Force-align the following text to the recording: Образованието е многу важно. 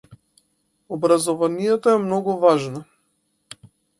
Образованието 0.95 1.89
е 1.93 1.97
многу 2.05 2.37
важно. 2.45 2.83